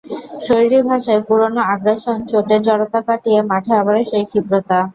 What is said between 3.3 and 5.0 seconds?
মাঠে আবারও সেই ক্ষিপ্রতা।